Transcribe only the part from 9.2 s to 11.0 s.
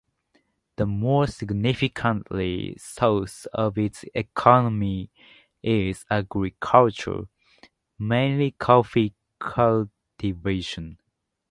cultivation.